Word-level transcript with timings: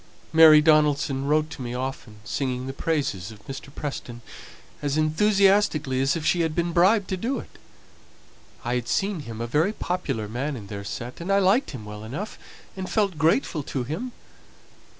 Mary 0.33 0.61
Donaldson 0.63 1.25
wrote 1.25 1.51
to 1.51 1.61
me 1.61 1.75
often, 1.75 2.21
singing 2.23 2.65
the 2.65 2.73
praises 2.73 3.29
of 3.31 3.45
Mr. 3.45 3.71
Preston 3.75 4.23
as 4.81 4.97
enthusiastically 4.97 6.01
as 6.01 6.15
if 6.15 6.25
she 6.25 6.41
had 6.41 6.55
been 6.55 6.73
bribed 6.73 7.07
to 7.09 7.15
do 7.17 7.37
it. 7.37 7.59
I 8.65 8.73
had 8.73 8.87
seen 8.87 9.19
him 9.19 9.39
a 9.39 9.45
very 9.45 9.73
popular 9.73 10.27
man 10.27 10.55
in 10.55 10.65
their 10.65 10.83
set, 10.83 11.21
and 11.21 11.31
I 11.31 11.37
liked 11.37 11.69
him 11.69 11.85
well 11.85 12.03
enough, 12.03 12.39
and 12.75 12.89
felt 12.89 13.19
grateful 13.19 13.61
to 13.61 13.83
him. 13.83 14.11